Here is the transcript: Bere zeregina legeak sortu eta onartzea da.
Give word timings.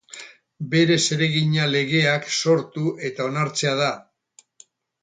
Bere 0.71 0.95
zeregina 1.01 1.67
legeak 1.75 2.27
sortu 2.39 2.89
eta 3.11 3.31
onartzea 3.31 3.79
da. 3.83 3.93